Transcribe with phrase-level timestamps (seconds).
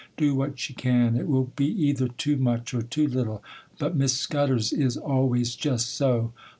[0.17, 3.43] Do what she can, it will be either too much or too little;
[3.77, 6.33] but Miss Scudder's is always jest so.